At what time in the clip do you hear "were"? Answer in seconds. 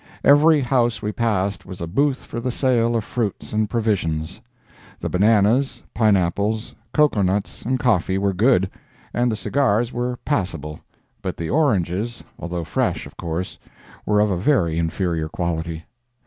8.17-8.33, 14.03-14.19